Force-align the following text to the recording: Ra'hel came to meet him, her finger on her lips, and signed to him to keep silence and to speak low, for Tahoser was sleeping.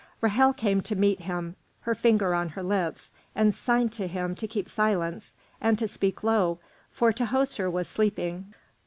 Ra'hel 0.19 0.51
came 0.57 0.81
to 0.81 0.95
meet 0.95 1.19
him, 1.21 1.55
her 1.81 1.93
finger 1.93 2.33
on 2.33 2.49
her 2.49 2.63
lips, 2.63 3.11
and 3.35 3.53
signed 3.53 3.93
to 3.93 4.07
him 4.07 4.33
to 4.33 4.47
keep 4.47 4.67
silence 4.67 5.35
and 5.61 5.77
to 5.77 5.87
speak 5.87 6.23
low, 6.23 6.57
for 6.89 7.13
Tahoser 7.13 7.71
was 7.71 7.87
sleeping. 7.87 8.51